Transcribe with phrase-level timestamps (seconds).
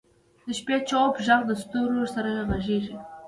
[0.45, 2.95] د شپې چوپ ږغ د ستورو سره غږېږي.